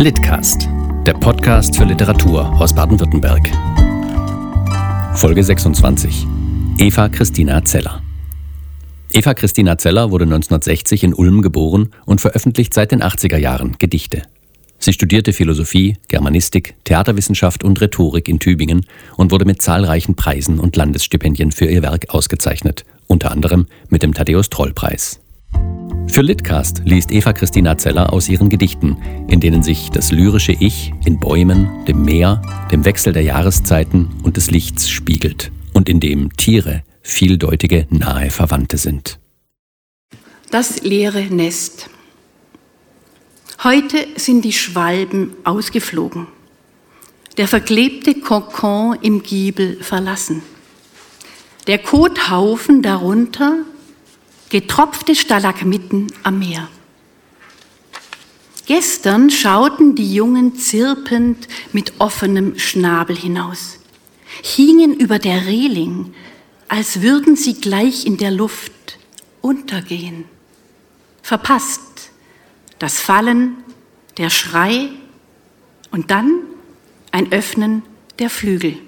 [0.00, 0.66] Litcast,
[1.04, 3.50] der Podcast für Literatur aus Baden-Württemberg.
[5.14, 6.26] Folge 26.
[6.78, 8.00] Eva Christina Zeller.
[9.12, 14.22] Eva Christina Zeller wurde 1960 in Ulm geboren und veröffentlicht seit den 80er Jahren Gedichte.
[14.78, 18.86] Sie studierte Philosophie, Germanistik, Theaterwissenschaft und Rhetorik in Tübingen
[19.18, 24.14] und wurde mit zahlreichen Preisen und Landesstipendien für ihr Werk ausgezeichnet, unter anderem mit dem
[24.14, 25.20] Thaddäus-Troll-Preis.
[26.12, 28.96] Für Litcast liest Eva Christina Zeller aus ihren Gedichten,
[29.28, 34.36] in denen sich das lyrische Ich in Bäumen, dem Meer, dem Wechsel der Jahreszeiten und
[34.36, 39.20] des Lichts spiegelt und in dem Tiere vieldeutige nahe Verwandte sind.
[40.50, 41.88] Das leere Nest.
[43.62, 46.26] Heute sind die Schwalben ausgeflogen,
[47.36, 50.42] der verklebte Kokon im Giebel verlassen,
[51.68, 53.58] der Kothaufen darunter
[54.50, 56.68] getropfte Stalagmiten am Meer.
[58.66, 63.78] Gestern schauten die Jungen zirpend mit offenem Schnabel hinaus,
[64.42, 66.14] hingen über der Reling,
[66.68, 68.98] als würden sie gleich in der Luft
[69.40, 70.24] untergehen.
[71.22, 72.12] Verpasst
[72.78, 73.56] das Fallen,
[74.18, 74.88] der Schrei
[75.90, 76.40] und dann
[77.12, 77.82] ein Öffnen
[78.18, 78.78] der Flügel.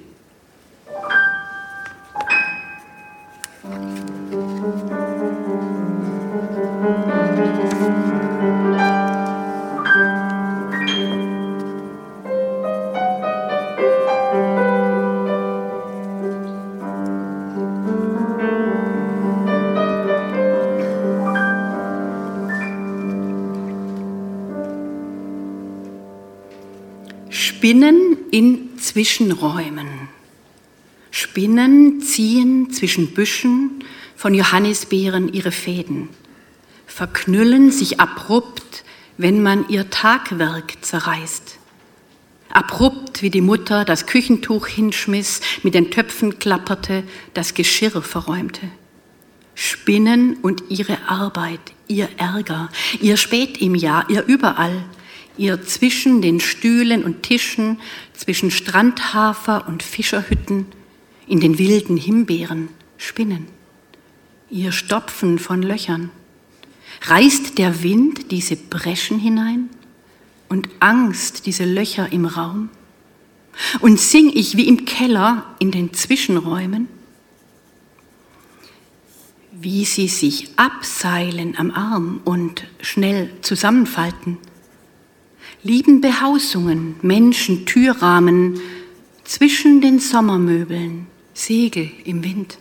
[27.43, 29.89] Spinnen in Zwischenräumen.
[31.11, 33.83] Spinnen ziehen zwischen Büschen
[34.15, 36.09] von Johannisbeeren ihre Fäden,
[36.87, 38.85] verknüllen sich abrupt,
[39.19, 41.59] wenn man ihr Tagwerk zerreißt.
[42.49, 47.03] Abrupt wie die Mutter das Küchentuch hinschmiss, mit den Töpfen klapperte,
[47.35, 48.69] das Geschirr verräumte.
[49.57, 52.69] Spinnen und ihre Arbeit, ihr Ärger,
[53.01, 54.85] ihr Spät im Jahr, ihr Überall,
[55.37, 57.79] ihr zwischen den Stühlen und Tischen,
[58.13, 60.67] zwischen Strandhafer und Fischerhütten,
[61.27, 63.47] in den wilden Himbeeren spinnen,
[64.51, 66.11] ihr Stopfen von Löchern.
[67.03, 69.71] Reißt der Wind diese Breschen hinein
[70.49, 72.69] und Angst diese Löcher im Raum?
[73.81, 76.89] Und sing ich wie im Keller in den Zwischenräumen?
[79.53, 84.39] Wie sie sich abseilen am Arm und schnell zusammenfalten–
[85.63, 88.61] lieben Behausungen, Menschen, Türrahmen,
[89.25, 92.59] zwischen den Sommermöbeln, Segel im Wind,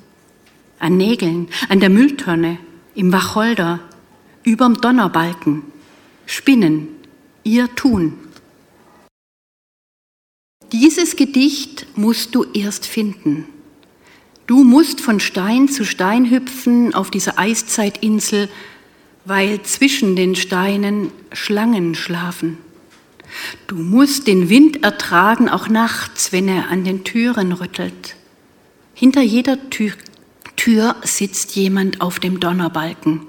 [0.80, 2.60] an Nägeln, an der Mülltonne,
[2.94, 3.80] im Wacholder,
[4.44, 5.64] überm Donnerbalken,
[6.26, 6.88] Spinnen,
[7.44, 8.14] ihr Tun.
[10.72, 13.46] Dieses Gedicht musst du erst finden.
[14.48, 18.50] Du musst von Stein zu Stein hüpfen auf dieser Eiszeitinsel,
[19.26, 22.58] weil zwischen den Steinen Schlangen schlafen.
[23.68, 28.16] Du musst den Wind ertragen, auch nachts, wenn er an den Türen rüttelt.
[28.94, 29.94] Hinter jeder Tür,
[30.56, 33.22] Tür sitzt jemand auf dem Donnerbalken.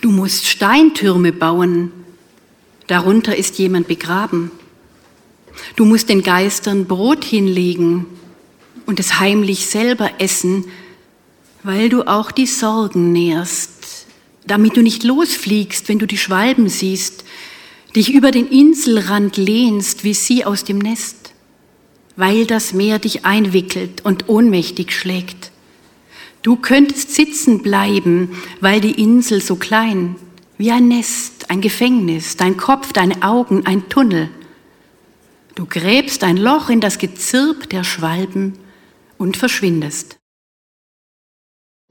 [0.00, 1.92] Du musst Steintürme bauen,
[2.86, 4.50] darunter ist jemand begraben.
[5.76, 8.06] Du musst den Geistern Brot hinlegen
[8.86, 10.64] und es heimlich selber essen,
[11.62, 14.06] weil du auch die Sorgen nährst,
[14.46, 17.24] damit du nicht losfliegst, wenn du die Schwalben siehst,
[17.94, 21.34] dich über den Inselrand lehnst wie sie aus dem Nest,
[22.16, 25.50] weil das Meer dich einwickelt und ohnmächtig schlägt.
[26.42, 30.16] Du könntest sitzen bleiben, weil die Insel so klein,
[30.58, 34.28] wie ein Nest, ein Gefängnis, dein Kopf, deine Augen, ein Tunnel.
[35.54, 38.58] Du gräbst ein Loch in das Gezirp der Schwalben
[39.18, 40.18] und verschwindest.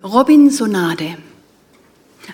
[0.04, 1.18] Robinsonade.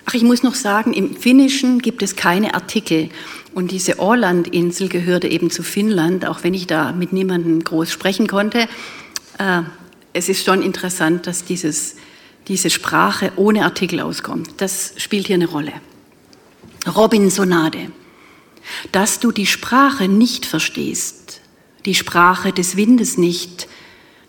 [0.04, 3.10] Ach, ich muss noch sagen, im Finnischen gibt es keine Artikel.
[3.54, 8.26] Und diese Åland-Insel gehörte eben zu Finnland, auch wenn ich da mit niemandem groß sprechen
[8.26, 8.68] konnte.
[9.38, 9.62] Äh,
[10.12, 11.96] es ist schon interessant, dass dieses,
[12.48, 14.50] diese Sprache ohne Artikel auskommt.
[14.58, 15.72] Das spielt hier eine Rolle.
[16.86, 17.90] Robinsonade.
[18.92, 21.40] Dass du die Sprache nicht verstehst,
[21.84, 23.68] die Sprache des Windes nicht,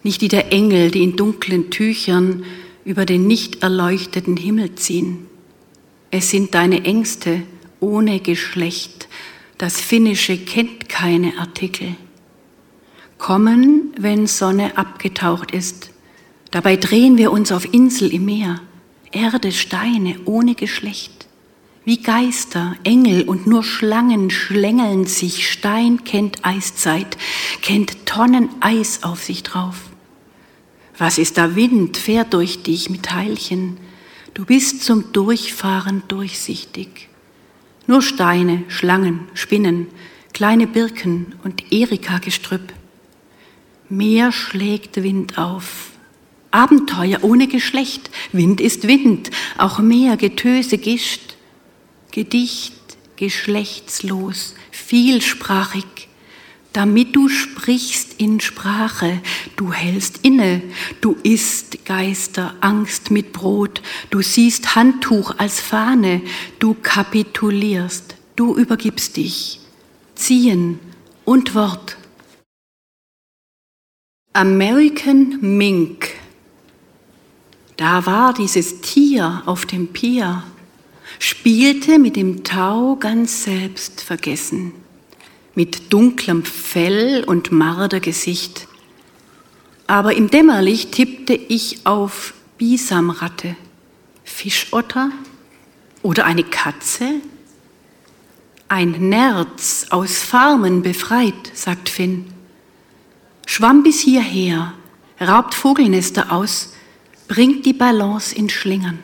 [0.03, 2.45] nicht die der Engel, die in dunklen Tüchern
[2.85, 5.28] über den nicht erleuchteten Himmel ziehen.
[6.11, 7.43] Es sind deine Ängste
[7.79, 9.07] ohne Geschlecht.
[9.57, 11.95] Das Finnische kennt keine Artikel.
[13.17, 15.91] Kommen, wenn Sonne abgetaucht ist.
[16.51, 18.61] Dabei drehen wir uns auf Insel im Meer.
[19.11, 21.19] Erde, Steine ohne Geschlecht.
[21.89, 25.49] wie Geister, Engel und nur Schlangen schlängeln sich.
[25.51, 27.17] Stein kennt Eiszeit,
[27.63, 29.75] kennt Tonnen Eis auf sich drauf.
[30.99, 33.77] Was ist da Wind, fährt durch dich mit Teilchen.
[34.39, 37.09] Du bist zum Durchfahren durchsichtig.
[37.87, 39.87] Nur Steine, Schlangen, Spinnen,
[40.31, 42.71] kleine Birken und Erika-Gestrüpp.
[43.89, 45.91] Meer schlägt Wind auf.
[46.51, 48.09] Abenteuer ohne Geschlecht.
[48.31, 51.35] Wind ist Wind, auch Meer, Getöse, Gischt.
[52.13, 52.79] Gedicht,
[53.17, 56.07] geschlechtslos, vielsprachig,
[56.73, 59.21] damit du sprichst in Sprache,
[59.55, 60.61] du hältst inne,
[61.01, 66.21] du isst Geister, Angst mit Brot, du siehst Handtuch als Fahne,
[66.59, 69.59] du kapitulierst, du übergibst dich.
[70.15, 70.79] Ziehen.
[71.23, 71.95] Und Wort.
[74.33, 76.09] American Mink.
[77.77, 80.43] Da war dieses Tier auf dem Pier.
[81.19, 84.73] Spielte mit dem Tau ganz selbst vergessen,
[85.59, 88.65] mit dunklem Fell und Mardergesicht.
[89.87, 93.57] Aber im Dämmerlicht tippte ich auf Bisamratte,
[94.23, 95.11] Fischotter
[96.01, 97.15] oder eine Katze?
[98.69, 102.27] Ein Nerz aus Farmen befreit, sagt Finn.
[103.45, 104.71] Schwamm bis hierher,
[105.19, 106.71] raubt Vogelnester aus,
[107.27, 108.99] bringt die Balance in Schlingern.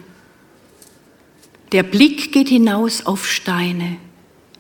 [1.73, 3.97] Der Blick geht hinaus auf Steine,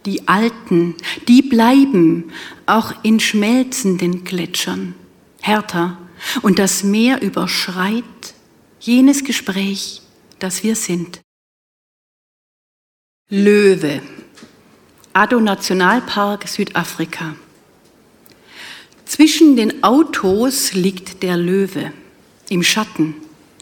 [0.05, 0.95] die alten,
[1.27, 2.31] die bleiben,
[2.65, 4.95] auch in schmelzenden Gletschern,
[5.41, 5.97] härter,
[6.41, 8.03] und das Meer überschreit
[8.79, 10.01] jenes Gespräch,
[10.39, 11.21] das wir sind.
[13.29, 14.01] Löwe,
[15.13, 17.35] Addo Nationalpark Südafrika.
[19.05, 21.91] Zwischen den Autos liegt der Löwe
[22.49, 23.15] im Schatten.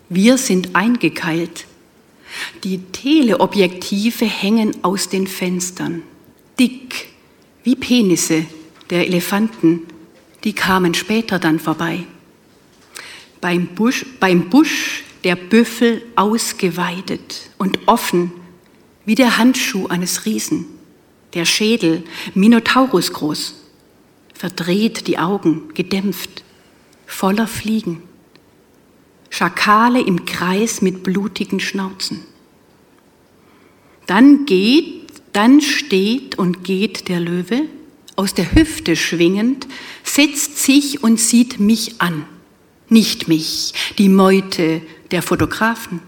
[0.09, 1.65] Wir sind eingekeilt.
[2.63, 6.03] Die Teleobjektive hängen aus den Fenstern,
[6.59, 7.09] dick
[7.63, 8.45] wie Penisse
[8.89, 9.81] der Elefanten,
[10.43, 12.05] die kamen später dann vorbei.
[13.41, 18.31] Beim Busch, beim Busch der Büffel ausgeweidet und offen
[19.05, 20.65] wie der Handschuh eines Riesen,
[21.33, 22.03] der Schädel
[22.33, 23.55] Minotaurus groß,
[24.33, 26.43] verdreht die Augen, gedämpft,
[27.05, 28.01] voller Fliegen.
[29.29, 32.23] Schakale im Kreis mit blutigen Schnauzen.
[34.05, 35.02] Dann geht,
[35.33, 37.63] dann steht und geht der Löwe,
[38.15, 39.67] aus der Hüfte schwingend,
[40.03, 42.25] setzt sich und sieht mich an,
[42.89, 44.81] nicht mich, die Meute
[45.11, 45.99] der Fotografen,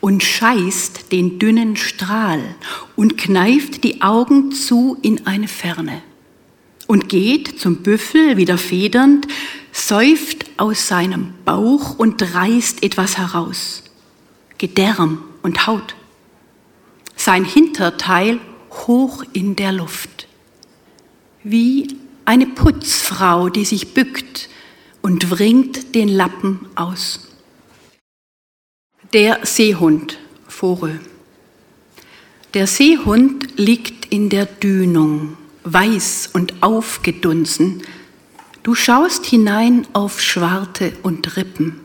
[0.00, 2.42] und scheißt den dünnen Strahl
[2.94, 6.02] und kneift die Augen zu in eine Ferne
[6.86, 9.26] und geht zum Büffel wieder federnd,
[9.72, 13.82] säuft aus seinem Bauch und reißt etwas heraus.
[14.58, 15.94] Gedärm und Haut.
[17.24, 18.38] Sein Hinterteil
[18.86, 20.28] hoch in der Luft.
[21.42, 24.50] Wie eine Putzfrau, die sich bückt
[25.00, 27.30] und wringt den Lappen aus.
[29.14, 30.18] Der Seehund,
[30.48, 31.00] Vogel.
[32.52, 37.84] Der Seehund liegt in der Dünung, weiß und aufgedunsen,
[38.62, 41.80] Du schaust hinein auf Schwarte und Rippen.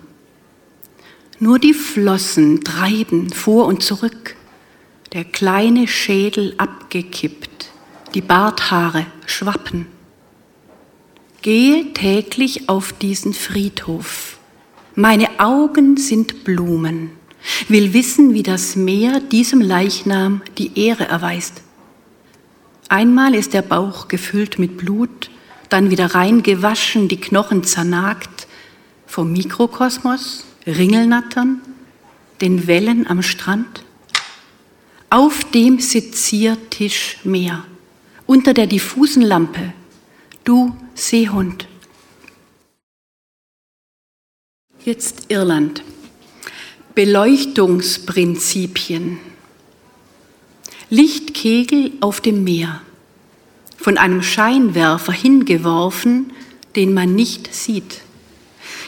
[1.39, 4.35] Nur die Flossen treiben vor und zurück,
[5.13, 7.71] der kleine Schädel abgekippt,
[8.13, 9.87] die Barthaare schwappen.
[11.41, 14.37] Gehe täglich auf diesen Friedhof.
[14.93, 17.11] Meine Augen sind Blumen,
[17.69, 21.63] will wissen, wie das Meer diesem Leichnam die Ehre erweist.
[22.89, 25.31] Einmal ist der Bauch gefüllt mit Blut,
[25.69, 28.47] dann wieder reingewaschen, die Knochen zernagt,
[29.07, 31.61] vom Mikrokosmos, Ringelnattern,
[32.41, 33.83] den Wellen am Strand.
[35.11, 37.65] Auf dem Seziertisch Meer,
[38.27, 39.73] unter der diffusen Lampe,
[40.43, 41.67] du Seehund.
[44.85, 45.83] Jetzt Irland.
[46.93, 49.17] Beleuchtungsprinzipien.
[50.91, 52.83] Lichtkegel auf dem Meer
[53.77, 56.33] von einem Scheinwerfer hingeworfen,
[56.75, 58.01] den man nicht sieht.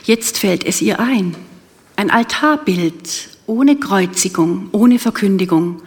[0.04, 1.36] Jetzt fällt es ihr ein.
[1.96, 5.82] Ein Altarbild ohne Kreuzigung, ohne Verkündigung,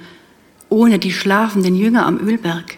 [0.74, 2.76] ohne die schlafenden Jünger am Ölberg.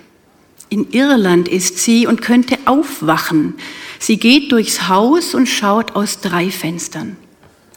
[0.68, 3.54] In Irland ist sie und könnte aufwachen.
[3.98, 7.16] Sie geht durchs Haus und schaut aus drei Fenstern.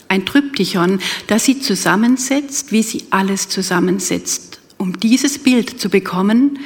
[0.09, 6.59] Ein Tryptychon, das sie zusammensetzt, wie sie alles zusammensetzt, um dieses Bild zu bekommen,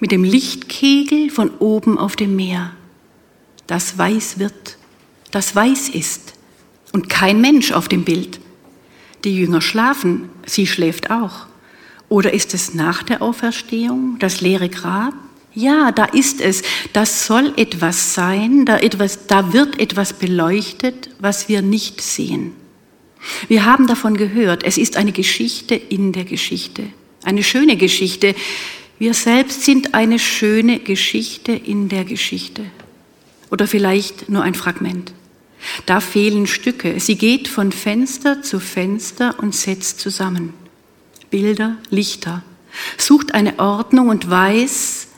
[0.00, 2.72] mit dem Lichtkegel von oben auf dem Meer,
[3.66, 4.76] das weiß wird,
[5.30, 6.34] das weiß ist
[6.92, 8.38] und kein Mensch auf dem Bild.
[9.24, 11.46] Die Jünger schlafen, sie schläft auch.
[12.08, 15.14] Oder ist es nach der Auferstehung, das leere Grab?
[15.54, 16.62] Ja, da ist es.
[16.92, 22.52] Das soll etwas sein, da, etwas, da wird etwas beleuchtet, was wir nicht sehen.
[23.48, 26.84] Wir haben davon gehört, es ist eine Geschichte in der Geschichte,
[27.24, 28.34] eine schöne Geschichte.
[28.98, 32.62] Wir selbst sind eine schöne Geschichte in der Geschichte.
[33.50, 35.12] Oder vielleicht nur ein Fragment.
[35.86, 37.00] Da fehlen Stücke.
[37.00, 40.54] Sie geht von Fenster zu Fenster und setzt zusammen.
[41.30, 42.42] Bilder, Lichter.
[42.96, 45.08] Sucht eine Ordnung und weiß,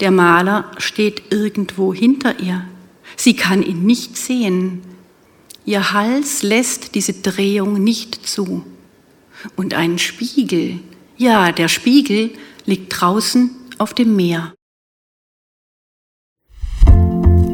[0.00, 2.64] der Maler steht irgendwo hinter ihr.
[3.16, 4.82] Sie kann ihn nicht sehen.
[5.66, 8.64] Ihr Hals lässt diese Drehung nicht zu.
[9.56, 10.80] Und ein Spiegel,
[11.16, 12.30] ja, der Spiegel
[12.64, 14.54] liegt draußen auf dem Meer.